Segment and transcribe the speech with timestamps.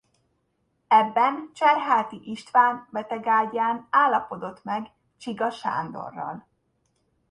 [0.89, 6.47] Ebben Cserháti István betegágyán állapodott meg Csiga Sándorral.